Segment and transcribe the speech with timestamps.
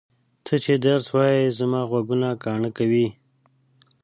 [0.45, 3.07] ته چې درس وایې زما غوږونه کاڼه کوې!